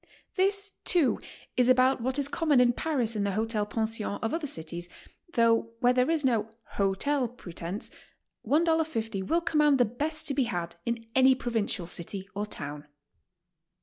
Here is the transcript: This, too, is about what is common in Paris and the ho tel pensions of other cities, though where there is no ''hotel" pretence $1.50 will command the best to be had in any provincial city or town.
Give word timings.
This, 0.35 0.71
too, 0.83 1.19
is 1.55 1.69
about 1.69 2.01
what 2.01 2.17
is 2.17 2.27
common 2.27 2.59
in 2.59 2.73
Paris 2.73 3.15
and 3.15 3.23
the 3.23 3.33
ho 3.33 3.45
tel 3.45 3.67
pensions 3.67 4.19
of 4.23 4.33
other 4.33 4.47
cities, 4.47 4.89
though 5.33 5.73
where 5.79 5.93
there 5.93 6.09
is 6.09 6.25
no 6.25 6.49
''hotel" 6.73 7.27
pretence 7.37 7.91
$1.50 8.43 9.27
will 9.27 9.41
command 9.41 9.77
the 9.77 9.85
best 9.85 10.25
to 10.25 10.33
be 10.33 10.45
had 10.45 10.75
in 10.87 11.05
any 11.13 11.35
provincial 11.35 11.85
city 11.85 12.27
or 12.33 12.47
town. 12.47 12.87